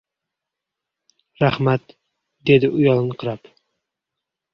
[1.43, 1.93] —Rahmat,—
[2.51, 3.53] dedi uyalinqirab.